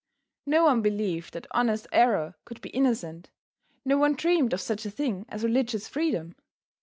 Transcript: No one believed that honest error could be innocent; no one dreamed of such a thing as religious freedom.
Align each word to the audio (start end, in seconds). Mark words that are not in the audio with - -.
No 0.47 0.63
one 0.63 0.81
believed 0.81 1.31
that 1.35 1.45
honest 1.51 1.85
error 1.91 2.33
could 2.43 2.59
be 2.59 2.69
innocent; 2.69 3.29
no 3.85 3.99
one 3.99 4.15
dreamed 4.15 4.51
of 4.51 4.59
such 4.61 4.83
a 4.83 4.89
thing 4.89 5.27
as 5.29 5.43
religious 5.43 5.87
freedom. 5.87 6.35